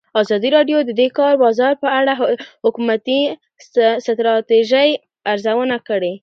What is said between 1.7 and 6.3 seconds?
په اړه د حکومتي ستراتیژۍ ارزونه کړې.